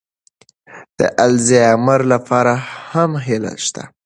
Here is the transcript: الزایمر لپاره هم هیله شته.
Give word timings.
الزایمر 1.27 2.01
لپاره 2.11 2.53
هم 2.91 3.11
هیله 3.25 3.53
شته. 3.65 3.83